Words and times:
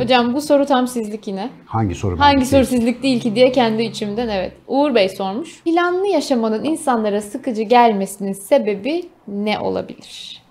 Hocam 0.00 0.34
bu 0.34 0.40
soru 0.40 0.66
tam 0.66 0.88
sizlik 0.88 1.28
yine. 1.28 1.50
Hangi 1.66 1.94
soru? 1.94 2.20
Hangi 2.20 2.46
soru 2.46 2.64
sizlik 2.66 3.02
değil 3.02 3.20
ki 3.20 3.34
diye 3.34 3.52
kendi 3.52 3.82
içimden 3.82 4.28
evet. 4.28 4.52
Uğur 4.68 4.94
Bey 4.94 5.08
sormuş. 5.08 5.62
Planlı 5.62 6.06
yaşamanın 6.06 6.64
insanlara 6.64 7.20
sıkıcı 7.20 7.62
gelmesinin 7.62 8.32
sebebi 8.32 9.08
ne 9.28 9.58
olabilir? 9.58 10.42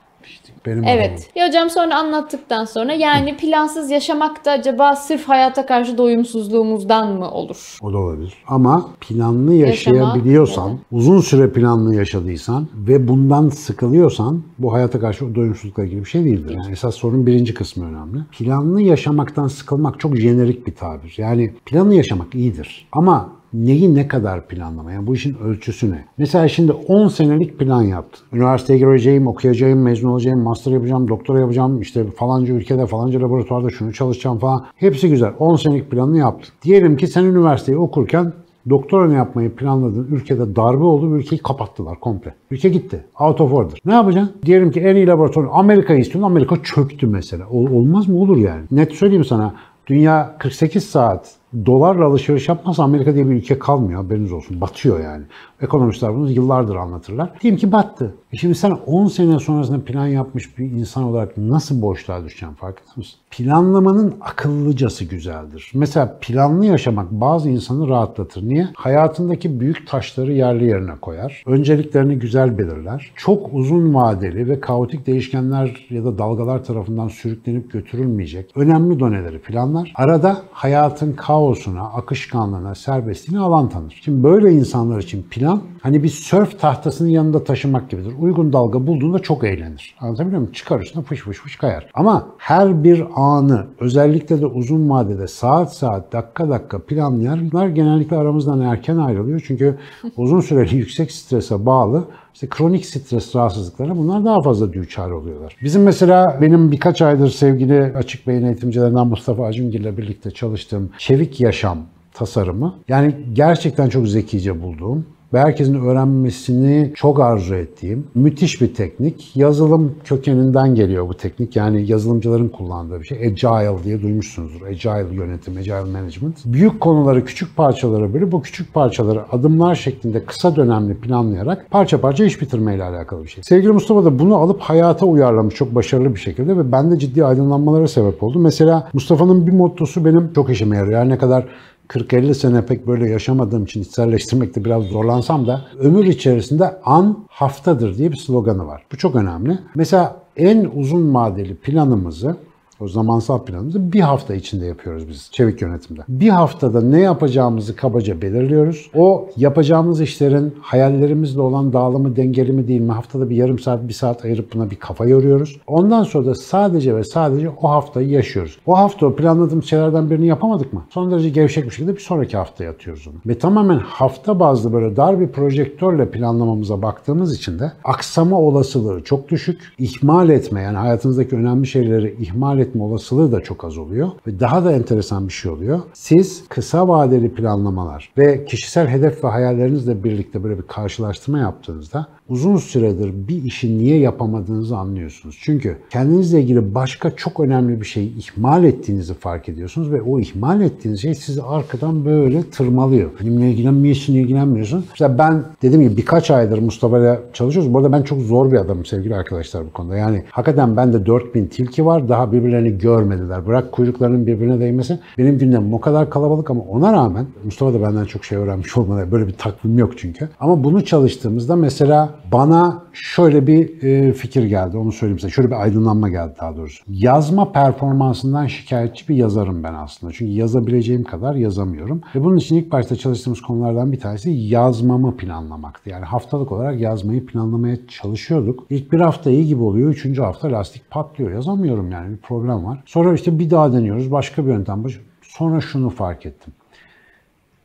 Benim 0.65 0.83
Evet. 0.83 1.29
Ya 1.35 1.47
hocam 1.47 1.69
sonra 1.69 1.95
anlattıktan 1.95 2.65
sonra 2.65 2.93
yani 2.93 3.37
plansız 3.37 3.91
yaşamak 3.91 4.45
da 4.45 4.51
acaba 4.51 4.95
sırf 4.95 5.29
hayata 5.29 5.65
karşı 5.65 5.97
doyumsuzluğumuzdan 5.97 7.13
mı 7.13 7.31
olur? 7.31 7.77
O 7.81 7.93
da 7.93 7.97
olabilir. 7.97 8.33
Ama 8.47 8.89
planlı 9.01 9.53
Yaşama, 9.53 9.97
yaşayabiliyorsan, 9.97 10.69
evet. 10.69 10.79
uzun 10.91 11.19
süre 11.21 11.51
planlı 11.51 11.95
yaşadıysan 11.95 12.67
ve 12.75 13.07
bundan 13.07 13.49
sıkılıyorsan 13.49 14.43
bu 14.59 14.73
hayata 14.73 14.99
karşı 14.99 15.35
doyumsuzlukla 15.35 15.83
ilgili 15.83 15.99
bir 15.99 16.09
şey 16.09 16.25
değildir. 16.25 16.55
Yani 16.55 16.71
esas 16.71 16.95
sorunun 16.95 17.25
birinci 17.25 17.53
kısmı 17.53 17.85
önemli. 17.85 18.19
Planlı 18.31 18.81
yaşamaktan 18.81 19.47
sıkılmak 19.47 19.99
çok 19.99 20.15
jenerik 20.17 20.67
bir 20.67 20.75
tabir. 20.75 21.13
Yani 21.17 21.53
planlı 21.65 21.95
yaşamak 21.95 22.35
iyidir. 22.35 22.87
Ama 22.91 23.29
neyi 23.53 23.95
ne 23.95 24.07
kadar 24.07 24.47
planlama? 24.47 24.91
Yani 24.91 25.07
bu 25.07 25.15
işin 25.15 25.37
ölçüsü 25.37 25.91
ne? 25.91 26.05
Mesela 26.17 26.47
şimdi 26.47 26.71
10 26.71 27.07
senelik 27.07 27.59
plan 27.59 27.81
yaptın. 27.81 28.25
Üniversiteye 28.33 28.79
gireceğim, 28.79 29.27
okuyacağım, 29.27 29.81
mezun 29.81 30.09
olacağım, 30.09 30.39
master 30.39 30.71
yapacağım, 30.71 31.07
doktora 31.07 31.39
yapacağım, 31.39 31.81
işte 31.81 32.05
falanca 32.11 32.53
ülkede, 32.53 32.85
falanca 32.85 33.21
laboratuvarda 33.21 33.69
şunu 33.69 33.93
çalışacağım 33.93 34.37
falan. 34.39 34.65
Hepsi 34.75 35.09
güzel. 35.09 35.33
10 35.39 35.55
senelik 35.55 35.91
planını 35.91 36.17
yaptın. 36.17 36.53
Diyelim 36.63 36.97
ki 36.97 37.07
sen 37.07 37.23
üniversiteyi 37.23 37.77
okurken 37.77 38.33
doktoranı 38.69 39.13
yapmayı 39.13 39.55
planladığın 39.55 40.07
ülkede 40.11 40.55
darbe 40.55 40.83
oldu, 40.83 41.15
ülkeyi 41.15 41.39
kapattılar 41.41 41.99
komple. 41.99 42.33
Ülke 42.51 42.69
gitti. 42.69 43.03
Out 43.19 43.41
of 43.41 43.53
order. 43.53 43.79
Ne 43.85 43.93
yapacaksın? 43.93 44.33
Diyelim 44.45 44.71
ki 44.71 44.79
en 44.79 44.95
iyi 44.95 45.07
laboratuvar 45.07 45.47
Amerika'yı 45.51 45.99
istiyorsun, 45.99 46.31
Amerika 46.31 46.63
çöktü 46.63 47.07
mesela. 47.07 47.47
Ol- 47.49 47.71
olmaz 47.71 48.07
mı? 48.07 48.17
Olur 48.19 48.37
yani. 48.37 48.61
Net 48.71 48.91
söyleyeyim 48.93 49.25
sana. 49.25 49.53
Dünya 49.87 50.35
48 50.39 50.83
saat 50.85 51.38
dolarla 51.65 52.05
alışveriş 52.05 52.49
yapmazsa 52.49 52.83
Amerika 52.83 53.15
diye 53.15 53.29
bir 53.29 53.35
ülke 53.35 53.59
kalmıyor 53.59 54.03
haberiniz 54.03 54.31
olsun. 54.31 54.61
Batıyor 54.61 54.99
yani. 54.99 55.23
Ekonomistler 55.61 56.15
bunu 56.15 56.29
yıllardır 56.29 56.75
anlatırlar. 56.75 57.29
Diyelim 57.41 57.59
ki 57.59 57.71
battı. 57.71 58.15
E 58.33 58.37
şimdi 58.37 58.55
sen 58.55 58.71
10 58.71 59.07
sene 59.07 59.39
sonrasında 59.39 59.83
plan 59.85 60.07
yapmış 60.07 60.57
bir 60.57 60.65
insan 60.65 61.03
olarak 61.03 61.37
nasıl 61.37 61.81
boşluğa 61.81 62.23
düşeceksin 62.25 62.55
farkında 62.55 62.91
mısın? 62.95 63.19
Planlamanın 63.31 64.15
akıllıcası 64.21 65.05
güzeldir. 65.05 65.71
Mesela 65.73 66.17
planlı 66.21 66.65
yaşamak 66.65 67.11
bazı 67.11 67.49
insanı 67.49 67.87
rahatlatır. 67.87 68.49
Niye? 68.49 68.67
Hayatındaki 68.75 69.59
büyük 69.59 69.87
taşları 69.87 70.33
yerli 70.33 70.65
yerine 70.65 70.95
koyar. 71.01 71.43
Önceliklerini 71.45 72.19
güzel 72.19 72.57
belirler. 72.57 73.11
Çok 73.15 73.49
uzun 73.53 73.93
vadeli 73.93 74.49
ve 74.49 74.59
kaotik 74.59 75.07
değişkenler 75.07 75.87
ya 75.89 76.05
da 76.05 76.17
dalgalar 76.17 76.63
tarafından 76.63 77.07
sürüklenip 77.07 77.71
götürülmeyecek 77.71 78.51
önemli 78.55 78.99
doneleri 78.99 79.39
planlar. 79.39 79.93
Arada 79.95 80.41
hayatın 80.51 81.13
kaosuna, 81.39 81.81
akışkanlığına, 81.81 82.75
serbestliğine 82.75 83.43
alan 83.43 83.69
tanır. 83.69 84.01
Şimdi 84.01 84.23
böyle 84.23 84.51
insanlar 84.51 84.99
için 84.99 85.23
plan 85.23 85.61
hani 85.81 86.03
bir 86.03 86.09
sörf 86.09 86.59
tahtasının 86.59 87.09
yanında 87.09 87.43
taşımak 87.43 87.89
gibidir. 87.89 88.13
Uygun 88.19 88.53
dalga 88.53 88.87
bulduğunda 88.87 89.19
çok 89.19 89.43
eğlenir. 89.43 89.95
Anlatabiliyor 89.99 90.41
muyum? 90.41 90.53
Çıkar 90.53 90.79
üstüne 90.79 91.03
fış 91.03 91.19
fış 91.19 91.37
fış 91.37 91.55
kayar. 91.55 91.87
Ama 91.93 92.27
her 92.37 92.83
bir 92.83 93.05
anı 93.15 93.67
özellikle 93.79 94.41
de 94.41 94.45
uzun 94.45 94.89
vadede 94.89 95.27
saat 95.27 95.73
saat 95.73 96.13
dakika 96.13 96.49
dakika 96.49 96.85
planlayanlar 96.85 97.67
genellikle 97.67 98.17
aramızdan 98.17 98.61
erken 98.61 98.97
ayrılıyor. 98.97 99.43
Çünkü 99.47 99.77
uzun 100.17 100.41
süreli 100.41 100.75
yüksek 100.83 101.11
strese 101.11 101.65
bağlı 101.65 102.03
işte 102.33 102.47
kronik 102.49 102.85
stres 102.85 103.35
rahatsızlıklarına 103.35 103.97
bunlar 103.97 104.25
daha 104.25 104.41
fazla 104.41 104.73
düçar 104.73 105.11
oluyorlar. 105.11 105.55
Bizim 105.63 105.83
mesela 105.83 106.37
benim 106.41 106.71
birkaç 106.71 107.01
aydır 107.01 107.29
sevgili 107.29 107.81
açık 107.81 108.27
beyin 108.27 108.45
eğitimcilerinden 108.45 109.07
Mustafa 109.07 109.45
Acungil 109.45 109.79
ile 109.79 109.97
birlikte 109.97 110.31
çalıştığım 110.31 110.89
Çevik 110.97 111.41
Yaşam 111.41 111.77
tasarımı 112.13 112.75
yani 112.87 113.15
gerçekten 113.33 113.89
çok 113.89 114.07
zekice 114.07 114.61
bulduğum 114.61 115.05
ve 115.33 115.39
herkesin 115.39 115.85
öğrenmesini 115.85 116.91
çok 116.95 117.19
arzu 117.19 117.55
ettiğim 117.55 118.07
müthiş 118.15 118.61
bir 118.61 118.73
teknik. 118.73 119.35
Yazılım 119.35 119.95
kökeninden 120.03 120.75
geliyor 120.75 121.09
bu 121.09 121.13
teknik. 121.13 121.55
Yani 121.55 121.91
yazılımcıların 121.91 122.49
kullandığı 122.49 122.99
bir 122.99 123.05
şey. 123.05 123.17
Agile 123.17 123.83
diye 123.83 124.01
duymuşsunuzdur. 124.01 124.67
Agile 124.67 125.15
yönetim, 125.15 125.57
Agile 125.57 125.91
management. 125.91 126.45
Büyük 126.45 126.81
konuları 126.81 127.25
küçük 127.25 127.57
parçalara 127.57 128.13
bölüp 128.13 128.31
bu 128.31 128.41
küçük 128.41 128.73
parçaları 128.73 129.31
adımlar 129.31 129.75
şeklinde 129.75 130.25
kısa 130.25 130.55
dönemli 130.55 130.95
planlayarak 130.95 131.71
parça 131.71 132.01
parça 132.01 132.25
iş 132.25 132.41
bitirmeyle 132.41 132.83
alakalı 132.83 133.23
bir 133.23 133.29
şey. 133.29 133.43
Sevgili 133.43 133.71
Mustafa 133.71 134.05
da 134.05 134.19
bunu 134.19 134.35
alıp 134.35 134.61
hayata 134.61 135.05
uyarlamış 135.05 135.55
çok 135.55 135.75
başarılı 135.75 136.15
bir 136.15 136.19
şekilde 136.19 136.57
ve 136.57 136.71
bende 136.71 136.99
ciddi 136.99 137.25
aydınlanmalara 137.25 137.87
sebep 137.87 138.23
oldu. 138.23 138.39
Mesela 138.39 138.89
Mustafa'nın 138.93 139.47
bir 139.47 139.51
mottosu 139.51 140.05
benim 140.05 140.33
çok 140.33 140.49
işime 140.49 140.77
yarıyor. 140.77 140.99
Her 140.99 141.09
ne 141.09 141.17
kadar 141.17 141.45
40-50 141.89 142.33
sene 142.33 142.65
pek 142.65 142.87
böyle 142.87 143.09
yaşamadığım 143.09 143.63
için 143.63 143.81
içselleştirmekte 143.81 144.65
biraz 144.65 144.83
zorlansam 144.83 145.47
da 145.47 145.65
ömür 145.79 146.05
içerisinde 146.05 146.81
an 146.83 147.25
haftadır 147.29 147.97
diye 147.97 148.11
bir 148.11 148.17
sloganı 148.17 148.67
var. 148.67 148.83
Bu 148.91 148.97
çok 148.97 149.15
önemli. 149.15 149.59
Mesela 149.75 150.15
en 150.37 150.71
uzun 150.75 151.13
vadeli 151.13 151.55
planımızı 151.55 152.35
o 152.79 152.87
zamansal 152.87 153.43
planımızı 153.43 153.93
bir 153.93 153.99
hafta 153.99 154.35
içinde 154.35 154.65
yapıyoruz 154.65 155.09
biz 155.09 155.29
çevik 155.31 155.61
yönetimde. 155.61 156.01
Bir 156.09 156.29
haftada 156.29 156.81
ne 156.81 156.99
yapacağımızı 156.99 157.75
kabaca 157.75 158.21
belirliyoruz. 158.21 158.91
O 158.95 159.29
yapacağımız 159.37 160.01
işlerin 160.01 160.55
hayallerimizle 160.61 161.41
olan 161.41 161.73
dağılımı 161.73 162.15
dengeli 162.15 162.51
mi 162.51 162.67
değil 162.67 162.81
mi? 162.81 162.91
Haftada 162.91 163.29
bir 163.29 163.35
yarım 163.35 163.59
saat, 163.59 163.87
bir 163.87 163.93
saat 163.93 164.25
ayırıp 164.25 164.53
buna 164.53 164.71
bir 164.71 164.75
kafa 164.75 165.05
yoruyoruz. 165.05 165.57
Ondan 165.67 166.03
sonra 166.03 166.25
da 166.25 166.35
sadece 166.35 166.95
ve 166.95 167.03
sadece 167.03 167.49
o 167.49 167.69
haftayı 167.69 168.09
yaşıyoruz. 168.09 168.57
O 168.65 168.77
hafta 168.77 169.05
o 169.05 169.15
planladığımız 169.15 169.65
şeylerden 169.65 170.09
birini 170.09 170.27
yapamadık 170.27 170.73
mı? 170.73 170.83
Son 170.89 171.11
derece 171.11 171.29
gevşek 171.29 171.65
bir 171.65 171.71
şekilde 171.71 171.95
bir 171.95 172.01
sonraki 172.01 172.37
haftaya 172.37 172.71
atıyoruz 172.71 173.07
onu. 173.07 173.15
Ve 173.25 173.37
tamamen 173.37 173.79
hafta 173.79 174.39
bazlı 174.39 174.73
böyle 174.73 174.95
dar 174.95 175.19
bir 175.19 175.27
projektörle 175.27 176.11
planlamamıza 176.11 176.81
baktığımız 176.81 177.35
için 177.35 177.59
de 177.59 177.71
aksama 177.83 178.39
olasılığı 178.39 179.03
çok 179.03 179.29
düşük. 179.29 179.73
İhmal 179.77 180.29
etme 180.29 180.61
yani 180.61 180.77
hayatınızdaki 180.77 181.35
önemli 181.35 181.67
şeyleri 181.67 182.15
ihmal 182.19 182.59
etme 182.69 182.83
olasılığı 182.83 183.31
da 183.31 183.41
çok 183.41 183.65
az 183.65 183.77
oluyor. 183.77 184.09
Ve 184.27 184.39
daha 184.39 184.65
da 184.65 184.71
enteresan 184.71 185.27
bir 185.27 185.33
şey 185.33 185.51
oluyor. 185.51 185.79
Siz 185.93 186.43
kısa 186.49 186.87
vadeli 186.87 187.33
planlamalar 187.33 188.11
ve 188.17 188.45
kişisel 188.45 188.87
hedef 188.87 189.23
ve 189.23 189.27
hayallerinizle 189.27 190.03
birlikte 190.03 190.43
böyle 190.43 190.57
bir 190.57 190.67
karşılaştırma 190.67 191.39
yaptığınızda 191.39 192.07
uzun 192.29 192.57
süredir 192.57 193.27
bir 193.27 193.43
işi 193.43 193.77
niye 193.77 193.99
yapamadığınızı 193.99 194.77
anlıyorsunuz. 194.77 195.37
Çünkü 195.41 195.77
kendinizle 195.89 196.41
ilgili 196.41 196.75
başka 196.75 197.15
çok 197.15 197.39
önemli 197.39 197.81
bir 197.81 197.85
şeyi 197.85 198.17
ihmal 198.17 198.63
ettiğinizi 198.63 199.13
fark 199.13 199.49
ediyorsunuz 199.49 199.91
ve 199.91 200.01
o 200.01 200.19
ihmal 200.19 200.61
ettiğiniz 200.61 201.01
şey 201.01 201.15
sizi 201.15 201.41
arkadan 201.41 202.05
böyle 202.05 202.43
tırmalıyor. 202.43 203.09
Benimle 203.21 203.51
ilgilenmiyorsun, 203.51 204.13
ilgilenmiyorsun. 204.13 204.85
Mesela 204.89 205.17
ben 205.17 205.43
dediğim 205.61 205.83
gibi 205.83 205.97
birkaç 205.97 206.31
aydır 206.31 206.59
Mustafa 206.59 206.99
ile 206.99 207.19
çalışıyoruz. 207.33 207.73
Bu 207.73 207.77
arada 207.77 207.91
ben 207.91 208.01
çok 208.01 208.19
zor 208.21 208.51
bir 208.51 208.57
adamım 208.57 208.85
sevgili 208.85 209.15
arkadaşlar 209.15 209.65
bu 209.65 209.73
konuda. 209.73 209.97
Yani 209.97 210.23
hakikaten 210.29 210.77
bende 210.77 211.05
4000 211.05 211.45
tilki 211.45 211.85
var. 211.85 212.09
Daha 212.09 212.31
birbirlerini 212.31 212.77
görmediler. 212.77 213.47
Bırak 213.47 213.71
kuyruklarının 213.71 214.27
birbirine 214.27 214.59
değmesi. 214.59 214.99
Benim 215.17 215.37
gündemim 215.37 215.73
o 215.73 215.79
kadar 215.79 216.09
kalabalık 216.09 216.49
ama 216.49 216.61
ona 216.61 216.93
rağmen 216.93 217.25
Mustafa 217.43 217.73
da 217.73 217.81
benden 217.81 218.05
çok 218.05 218.25
şey 218.25 218.37
öğrenmiş 218.37 218.77
olmalı. 218.77 219.11
Böyle 219.11 219.27
bir 219.27 219.33
takvim 219.33 219.79
yok 219.79 219.97
çünkü. 219.97 220.29
Ama 220.39 220.63
bunu 220.63 220.85
çalıştığımızda 220.85 221.55
mesela 221.55 222.18
bana 222.31 222.83
şöyle 222.93 223.47
bir 223.47 223.83
e, 223.83 224.13
fikir 224.13 224.43
geldi. 224.43 224.77
Onu 224.77 224.91
söyleyeyim 224.91 225.19
size. 225.19 225.33
Şöyle 225.33 225.47
bir 225.49 225.61
aydınlanma 225.61 226.09
geldi 226.09 226.33
daha 226.41 226.57
doğrusu. 226.57 226.83
Yazma 226.89 227.51
performansından 227.51 228.47
şikayetçi 228.47 229.07
bir 229.07 229.15
yazarım 229.15 229.63
ben 229.63 229.73
aslında. 229.73 230.13
Çünkü 230.13 230.31
yazabileceğim 230.31 231.03
kadar 231.03 231.35
yazamıyorum. 231.35 232.01
Ve 232.15 232.23
bunun 232.23 232.37
için 232.37 232.55
ilk 232.55 232.71
başta 232.71 232.95
çalıştığımız 232.95 233.41
konulardan 233.41 233.91
bir 233.91 233.99
tanesi 233.99 234.29
yazmamı 234.29 235.17
planlamaktı. 235.17 235.89
Yani 235.89 236.05
haftalık 236.05 236.51
olarak 236.51 236.79
yazmayı 236.79 237.25
planlamaya 237.25 237.87
çalışıyorduk. 237.87 238.65
İlk 238.69 238.91
bir 238.91 238.99
hafta 238.99 239.29
iyi 239.29 239.47
gibi 239.47 239.63
oluyor. 239.63 239.89
Üçüncü 239.89 240.21
hafta 240.21 240.51
lastik 240.51 240.91
patlıyor. 240.91 241.31
Yazamıyorum 241.31 241.91
yani 241.91 242.11
bir 242.11 242.17
problem 242.17 242.65
var. 242.65 242.83
Sonra 242.85 243.13
işte 243.13 243.39
bir 243.39 243.49
daha 243.49 243.73
deniyoruz. 243.73 244.11
Başka 244.11 244.45
bir 244.45 244.51
yöntem. 244.51 244.83
Sonra 245.21 245.61
şunu 245.61 245.89
fark 245.89 246.25
ettim. 246.25 246.53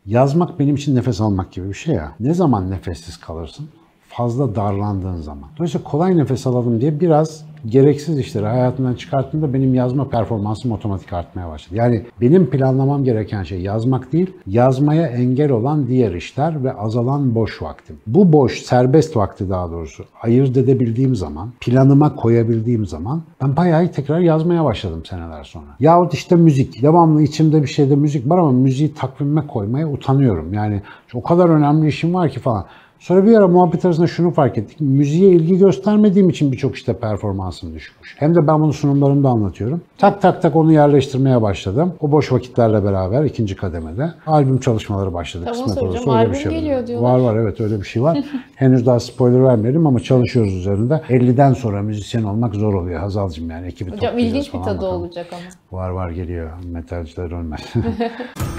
Yazmak 0.07 0.59
benim 0.59 0.75
için 0.75 0.97
nefes 0.97 1.21
almak 1.21 1.53
gibi 1.53 1.69
bir 1.69 1.75
şey 1.75 1.95
ya. 1.95 2.13
Ne 2.21 2.35
zaman 2.35 2.71
nefessiz 2.71 3.17
kalırsın? 3.17 3.69
Fazla 4.17 4.55
darlandığın 4.55 5.17
zaman. 5.17 5.49
Dolayısıyla 5.59 5.91
kolay 5.91 6.17
nefes 6.17 6.47
alalım 6.47 6.81
diye 6.81 7.01
biraz 7.01 7.45
gereksiz 7.67 8.19
işleri 8.19 8.47
hayatımdan 8.47 8.95
çıkarttığımda 8.95 9.55
benim 9.55 9.75
yazma 9.75 10.09
performansım 10.09 10.73
otomatik 10.73 11.13
artmaya 11.13 11.49
başladı. 11.49 11.77
Yani 11.77 12.03
benim 12.21 12.51
planlamam 12.51 13.05
gereken 13.05 13.43
şey 13.43 13.61
yazmak 13.61 14.13
değil, 14.13 14.31
yazmaya 14.47 15.07
engel 15.07 15.51
olan 15.51 15.87
diğer 15.87 16.13
işler 16.13 16.65
ve 16.65 16.73
azalan 16.73 17.35
boş 17.35 17.63
vaktim. 17.63 17.97
Bu 18.07 18.33
boş, 18.33 18.63
serbest 18.63 19.17
vakti 19.17 19.51
daha 19.51 19.71
doğrusu 19.71 20.05
ayırt 20.23 20.57
edebildiğim 20.57 21.15
zaman, 21.17 21.51
planıma 21.61 22.17
koyabildiğim 22.17 22.87
zaman 22.87 23.23
ben 23.43 23.57
bayağı 23.57 23.89
tekrar 23.89 24.21
yazmaya 24.21 24.65
başladım 24.65 25.03
seneler 25.05 25.45
sonra. 25.45 25.77
Yahut 25.81 26.15
işte 26.15 26.37
müzik. 26.37 26.83
Devamlı 26.83 27.23
içimde 27.23 27.63
bir 27.63 27.69
şeyde 27.69 27.97
müzik 27.97 28.31
var 28.31 28.39
ama 28.39 28.53
müziği 28.53 28.95
takvime 28.95 29.47
koymaya 29.47 29.89
utanıyorum. 29.89 30.53
Yani 30.53 30.83
o 31.15 31.23
kadar 31.23 31.49
önemli 31.49 31.89
işim 31.89 32.15
var 32.15 32.31
ki 32.31 32.41
falan. 32.41 32.65
Sonra 32.99 33.27
bir 33.27 33.37
ara 33.37 33.49
muhabbet 33.49 33.85
arasında 33.85 34.07
şunu 34.07 34.31
fark 34.31 34.59
ettik. 34.59 34.81
Müziğe 34.81 35.31
ilgi 35.31 35.59
göstermediğim 35.59 36.29
için 36.31 36.53
birçok 36.53 36.75
işte 36.77 36.93
performansım 36.99 37.75
düşmüş. 37.75 38.15
Hem 38.19 38.35
de 38.35 38.47
ben 38.47 38.61
bunu 38.61 38.73
sunumlarımda 38.73 39.29
anlatıyorum. 39.29 39.81
Tak 39.99 40.23
tak 40.23 40.43
tak 40.43 40.57
onu 40.57 40.73
yerleştirmeye 40.73 41.43
başladım. 41.43 41.93
O 42.01 42.13
boş 42.13 42.33
vakitlerle 42.33 42.85
beraber 42.85 43.25
ikinci 43.25 43.57
kademede 43.57 44.11
albüm 44.27 44.61
çalışmaları 44.61 45.15
başladı. 45.15 45.45
Tamam, 45.45 45.61
Kısmet 45.67 45.83
olursa 45.83 46.01
öyle 46.01 46.11
Albüm 46.11 46.33
bir 46.33 46.39
şey 46.39 46.53
geliyor 46.53 46.87
diyorlar. 46.87 47.11
Var 47.11 47.19
var 47.21 47.37
evet 47.37 47.61
öyle 47.61 47.81
bir 47.81 47.87
şey 47.87 48.03
var. 48.03 48.19
Henüz 48.57 48.87
daha 48.87 49.01
spoiler 49.01 49.45
vermeyelim 49.45 49.87
ama 49.87 50.01
çalışıyoruz 50.01 50.55
üzerinde. 50.55 50.95
50'den 51.09 51.53
sonra 51.53 51.83
müzisyen 51.83 52.23
olmak 52.23 52.55
zor 52.55 52.75
oluyor 52.75 53.01
Hazal'cığım 53.01 53.51
yani 53.51 53.67
ekibi 53.67 53.91
Hocam 53.93 54.19
ilginç 54.19 54.55
bir 54.55 54.59
tadı 54.59 54.77
bakalım. 54.77 55.03
olacak 55.03 55.27
ama. 55.33 55.81
Var 55.81 55.91
var 55.91 56.11
geliyor. 56.11 56.51
Metalciler 56.73 57.31
ölmez. 57.39 57.61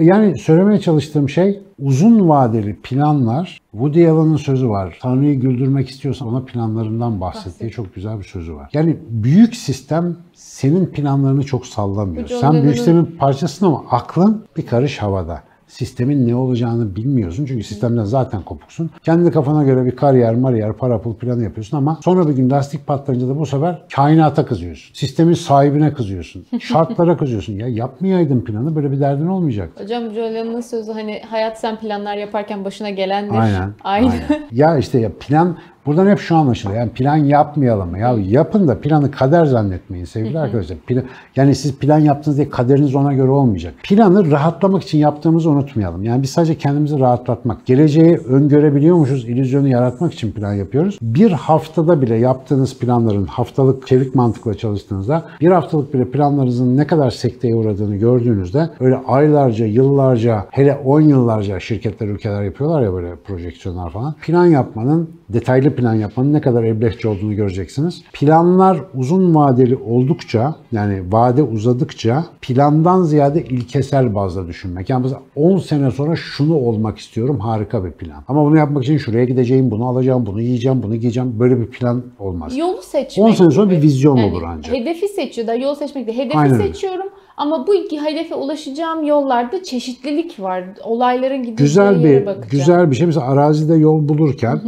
Yani 0.00 0.38
söylemeye 0.38 0.80
çalıştığım 0.80 1.28
şey 1.28 1.60
uzun 1.78 2.28
vadeli 2.28 2.76
planlar. 2.76 3.60
Woody 3.72 4.08
Allen'ın 4.08 4.36
sözü 4.36 4.68
var. 4.68 4.98
Tanrı'yı 5.02 5.40
güldürmek 5.40 5.88
istiyorsan 5.88 6.28
ona 6.28 6.44
planlarından 6.44 7.20
bahset 7.20 7.60
diye 7.60 7.70
çok 7.70 7.94
güzel 7.94 8.18
bir 8.18 8.24
sözü 8.24 8.54
var. 8.54 8.70
Yani 8.72 8.96
büyük 9.10 9.56
sistem 9.56 10.16
senin 10.34 10.86
planlarını 10.86 11.42
çok 11.42 11.66
sallamıyor. 11.66 12.28
Sen 12.28 12.62
büyük 12.62 12.76
sistemin 12.76 13.16
parçasın 13.18 13.66
ama 13.66 13.84
aklın 13.90 14.44
bir 14.56 14.66
karış 14.66 14.98
havada. 14.98 15.42
Sistemin 15.68 16.28
ne 16.28 16.34
olacağını 16.34 16.96
bilmiyorsun 16.96 17.46
çünkü 17.46 17.64
sistemden 17.64 18.04
zaten 18.04 18.42
kopuksun. 18.42 18.90
Kendi 19.02 19.30
kafana 19.30 19.64
göre 19.64 19.84
bir 19.84 19.96
kariyer, 19.96 20.34
mariyer, 20.34 20.72
para 20.72 21.00
pul 21.00 21.14
planı 21.14 21.42
yapıyorsun 21.42 21.76
ama 21.76 22.00
sonra 22.04 22.28
bir 22.28 22.32
gün 22.32 22.50
lastik 22.50 22.86
patlayınca 22.86 23.28
da 23.28 23.38
bu 23.38 23.46
sefer 23.46 23.82
kainata 23.94 24.46
kızıyorsun. 24.46 24.94
Sistemin 24.94 25.34
sahibine 25.34 25.92
kızıyorsun. 25.92 26.46
Şartlara 26.60 27.16
kızıyorsun. 27.16 27.52
Ya 27.52 27.68
yapmayaydın 27.68 28.40
planı 28.40 28.76
böyle 28.76 28.90
bir 28.90 29.00
derdin 29.00 29.26
olmayacak. 29.26 29.70
Hocam 29.80 30.10
Julian'ın 30.10 30.60
sözü 30.60 30.92
hani 30.92 31.22
hayat 31.30 31.60
sen 31.60 31.76
planlar 31.76 32.16
yaparken 32.16 32.64
başına 32.64 32.90
gelendir. 32.90 33.38
Aynen. 33.38 33.72
Aynı. 33.84 34.10
aynen. 34.10 34.46
Ya 34.52 34.78
işte 34.78 34.98
ya 34.98 35.10
plan 35.20 35.56
buradan 35.86 36.10
hep 36.10 36.18
şu 36.18 36.36
anlaşılıyor. 36.36 36.80
Yani 36.80 36.90
plan 36.90 37.16
yapmayalım. 37.16 37.96
Ya 37.96 38.16
yapın 38.28 38.68
da 38.68 38.80
planı 38.80 39.10
kader 39.10 39.44
zannetmeyin 39.44 40.04
sevgili 40.04 40.38
arkadaşlar. 40.38 40.78
Plan, 40.78 41.04
yani 41.36 41.54
siz 41.54 41.78
plan 41.78 41.98
yaptınız 41.98 42.36
diye 42.36 42.50
kaderiniz 42.50 42.94
ona 42.94 43.12
göre 43.12 43.30
olmayacak. 43.30 43.74
Planı 43.82 44.30
rahatlamak 44.30 44.82
için 44.82 44.98
yaptığımızı 44.98 45.50
unutmayalım. 45.50 46.02
Yani 46.04 46.22
biz 46.22 46.30
sadece 46.30 46.58
kendimizi 46.58 47.00
rahatlatmak, 47.00 47.66
geleceği 47.66 48.16
öngörebiliyormuşuz, 48.16 49.24
illüzyonu 49.24 49.68
yaratmak 49.68 50.12
için 50.12 50.32
plan 50.32 50.54
yapıyoruz. 50.54 50.98
Bir 51.02 51.30
haftada 51.30 52.02
bile 52.02 52.14
yaptığınız 52.14 52.78
planların 52.78 53.26
haftalık 53.26 53.86
çevik 53.86 54.14
mantıkla 54.14 54.54
çalıştığınızda 54.54 55.24
bir 55.40 55.50
haftalık 55.50 55.94
bile 55.94 56.04
planlarınızın 56.04 56.76
ne 56.76 56.86
kadar 56.86 57.10
sekteye 57.10 57.54
uğradığını 57.54 57.96
gördüğünüzde 57.96 58.70
öyle 58.80 58.96
aylarca, 59.06 59.66
yıllarca, 59.66 60.46
hele 60.50 60.74
10 60.74 61.00
yıllarca 61.00 61.60
şirketler, 61.60 62.08
ülkeler 62.08 62.42
yapıyorlar 62.42 62.82
ya 62.82 62.92
böyle 62.92 63.16
projeksiyonlar 63.16 63.90
falan. 63.90 64.14
Plan 64.22 64.46
yapmanın, 64.46 65.10
detaylı 65.28 65.67
plan 65.70 65.94
yapmanın 65.94 66.32
ne 66.32 66.40
kadar 66.40 66.64
eblekçe 66.64 67.08
olduğunu 67.08 67.34
göreceksiniz. 67.34 68.02
Planlar 68.12 68.78
uzun 68.94 69.34
vadeli 69.34 69.76
oldukça, 69.76 70.54
yani 70.72 71.02
vade 71.12 71.42
uzadıkça 71.42 72.24
plandan 72.40 73.02
ziyade 73.02 73.44
ilkesel 73.44 74.14
bazda 74.14 74.46
düşünmek. 74.46 74.90
Yani 74.90 75.02
mesela 75.02 75.20
10 75.36 75.58
sene 75.58 75.90
sonra 75.90 76.16
şunu 76.16 76.54
olmak 76.54 76.98
istiyorum 76.98 77.38
harika 77.40 77.84
bir 77.84 77.90
plan. 77.90 78.24
Ama 78.28 78.44
bunu 78.44 78.56
yapmak 78.56 78.84
için 78.84 78.98
şuraya 78.98 79.24
gideceğim, 79.24 79.70
bunu 79.70 79.86
alacağım, 79.88 80.26
bunu 80.26 80.40
yiyeceğim, 80.40 80.82
bunu 80.82 80.96
giyeceğim. 80.96 81.34
Böyle 81.38 81.60
bir 81.60 81.66
plan 81.66 82.02
olmaz. 82.18 82.56
Yolu 82.56 82.82
seçmek. 82.82 83.26
10 83.26 83.32
sene 83.32 83.50
sonra 83.50 83.66
gibi. 83.66 83.76
bir 83.76 83.82
vizyon 83.82 84.16
Yani 84.16 84.32
olur 84.32 84.42
ancak. 84.46 84.74
Hedefi 84.74 85.08
seçiyor 85.08 85.46
da 85.46 85.54
yol 85.54 85.74
seçmek 85.74 86.06
değil. 86.06 86.18
Hedefi 86.18 86.38
Aynen 86.38 86.58
seçiyorum 86.58 87.06
ama 87.36 87.66
bu 87.66 87.74
iki 87.74 88.00
hedefe 88.00 88.34
ulaşacağım 88.34 89.02
yollarda 89.04 89.62
çeşitlilik 89.62 90.40
var. 90.40 90.64
Olayların 90.84 91.42
gideceği 91.42 91.56
güzel 91.56 92.00
yere 92.00 92.20
bir 92.20 92.26
bakacağım. 92.26 92.50
güzel 92.50 92.90
bir 92.90 92.96
şey. 92.96 93.06
Mesela 93.06 93.26
arazide 93.26 93.74
yol 93.74 94.08
bulurken 94.08 94.60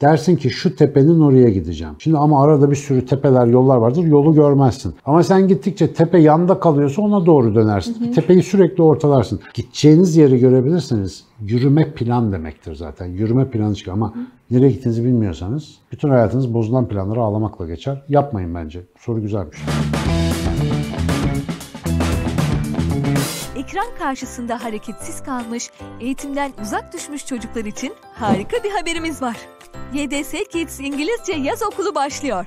dersin 0.00 0.36
ki 0.36 0.50
şu 0.50 0.76
tepenin 0.76 1.20
oraya 1.20 1.50
gideceğim. 1.50 1.94
Şimdi 1.98 2.18
ama 2.18 2.44
arada 2.44 2.70
bir 2.70 2.76
sürü 2.76 3.06
tepeler, 3.06 3.46
yollar 3.46 3.76
vardır. 3.76 4.04
Yolu 4.04 4.34
görmezsin. 4.34 4.94
Ama 5.04 5.22
sen 5.22 5.48
gittikçe 5.48 5.92
tepe 5.92 6.18
yanda 6.18 6.60
kalıyorsa 6.60 7.02
ona 7.02 7.26
doğru 7.26 7.54
dönersin. 7.54 8.12
Tepeyi 8.12 8.42
sürekli 8.42 8.82
ortalarsın. 8.82 9.40
Gideceğiniz 9.54 10.16
yeri 10.16 10.38
görebilirseniz 10.38 11.24
yürüme 11.40 11.92
plan 11.92 12.32
demektir 12.32 12.74
zaten. 12.74 13.06
Yürüme 13.06 13.50
planı 13.50 13.74
çıkıyor 13.74 13.96
ama 13.96 14.14
nereye 14.50 14.70
gittiğinizi 14.70 15.04
bilmiyorsanız 15.04 15.74
bütün 15.92 16.08
hayatınız 16.08 16.54
bozulan 16.54 16.88
planları 16.88 17.20
ağlamakla 17.20 17.66
geçer. 17.66 18.02
Yapmayın 18.08 18.54
bence. 18.54 18.80
Soru 18.98 19.22
güzelmiş. 19.22 19.58
Ekran 23.56 23.86
karşısında 23.98 24.64
hareketsiz 24.64 25.22
kalmış, 25.22 25.70
eğitimden 26.00 26.52
uzak 26.62 26.92
düşmüş 26.92 27.26
çocuklar 27.26 27.64
için 27.64 27.92
harika 28.14 28.56
bir 28.64 28.70
haberimiz 28.70 29.22
var. 29.22 29.36
YDS 29.94 30.32
Kids 30.52 30.80
İngilizce 30.80 31.32
Yaz 31.32 31.62
Okulu 31.62 31.94
başlıyor. 31.94 32.46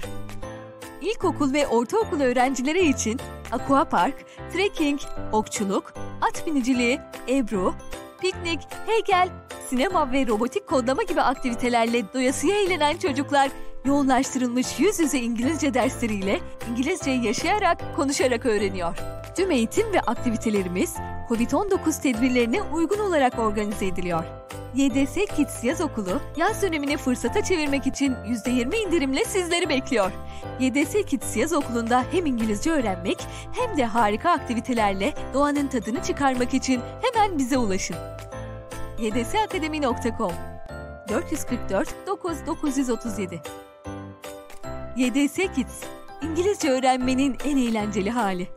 İlkokul 1.02 1.54
ve 1.54 1.68
ortaokul 1.68 2.22
öğrencileri 2.22 2.90
için 2.90 3.20
aquapark, 3.52 4.16
trekking, 4.54 5.00
okçuluk, 5.32 5.94
at 6.22 6.48
biniciliği, 6.48 7.00
ebru, 7.30 7.74
piknik, 8.22 8.60
heykel, 8.88 9.30
sinema 9.70 10.12
ve 10.12 10.28
robotik 10.28 10.68
kodlama 10.68 11.04
gibi 11.04 11.22
aktivitelerle 11.22 12.14
doyasıya 12.14 12.62
eğlenen 12.62 12.98
çocuklar 12.98 13.50
yoğunlaştırılmış 13.86 14.80
yüz 14.80 15.00
yüze 15.00 15.20
İngilizce 15.20 15.74
dersleriyle 15.74 16.40
İngilizce 16.72 17.12
yaşayarak, 17.12 17.96
konuşarak 17.96 18.46
öğreniyor. 18.46 18.98
Tüm 19.36 19.52
eğitim 19.52 19.94
ve 19.94 20.00
aktivitelerimiz 20.00 20.96
COVID-19 21.30 22.02
tedbirlerine 22.02 22.62
uygun 22.62 23.00
olarak 23.00 23.40
organize 23.40 23.86
ediliyor. 23.86 24.24
YDS 24.78 25.16
Kids 25.36 25.64
Yaz 25.64 25.82
Okulu, 25.82 26.22
yaz 26.38 26.62
dönemini 26.62 26.98
fırsata 26.98 27.44
çevirmek 27.44 27.88
için 27.88 28.14
%20 28.14 28.76
indirimle 28.76 29.26
sizleri 29.26 29.70
bekliyor. 29.70 30.12
YDS 30.60 30.94
Kids 31.06 31.38
Yaz 31.38 31.54
Okulu'nda 31.54 32.06
hem 32.12 32.26
İngilizce 32.26 32.72
öğrenmek 32.72 33.28
hem 33.52 33.78
de 33.78 33.86
harika 33.86 34.32
aktivitelerle 34.32 35.14
doğanın 35.34 35.68
tadını 35.68 36.04
çıkarmak 36.04 36.54
için 36.54 36.82
hemen 37.02 37.38
bize 37.38 37.58
ulaşın. 37.58 37.96
ydsakademi.com 39.00 40.34
444 41.10 42.08
9937 42.08 43.42
YDS 44.98 45.36
Kids, 45.56 45.84
İngilizce 46.22 46.70
öğrenmenin 46.70 47.38
en 47.46 47.58
eğlenceli 47.58 48.10
hali. 48.10 48.48